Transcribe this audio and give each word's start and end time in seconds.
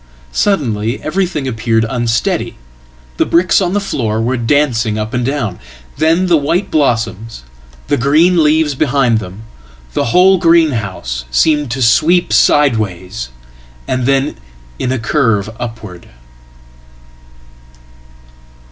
Suddenly 0.33 0.99
everything 1.03 1.47
appeared 1.47 1.85
unsteady. 1.87 2.55
The 3.17 3.25
bricks 3.27 3.61
on 3.61 3.73
thefloor 3.73 4.19
were 4.19 4.35
dancing 4.35 4.97
up 4.97 5.13
and 5.13 5.23
down. 5.23 5.59
Then 5.97 6.25
the 6.25 6.37
white 6.37 6.71
blossoms, 6.71 7.43
the 7.85 7.97
green 7.97 8.37
leavesbehind 8.37 9.19
them, 9.19 9.43
the 9.93 10.05
whole 10.05 10.39
greenhouse, 10.39 11.25
seemed 11.29 11.69
to 11.69 11.83
sweep 11.83 12.33
sideways, 12.33 13.29
and 13.87 14.07
then 14.07 14.37
in 14.79 14.89
acurve 14.91 15.53
upward. 15.59 16.09